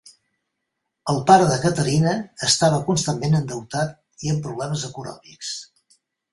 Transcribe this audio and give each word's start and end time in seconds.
El 1.13 1.19
pare 1.27 1.49
de 1.51 1.57
Caterina 1.65 2.15
estava 2.49 2.81
constantment 2.89 3.41
endeutat 3.43 3.95
i 4.27 4.35
amb 4.35 4.45
problemes 4.49 4.91
econòmics. 4.93 5.57